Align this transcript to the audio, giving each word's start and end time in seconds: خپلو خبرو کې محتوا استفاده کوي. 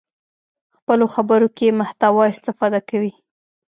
خپلو 0.77 1.05
خبرو 1.13 1.47
کې 1.57 1.77
محتوا 1.79 2.23
استفاده 2.33 2.79
کوي. 2.89 3.13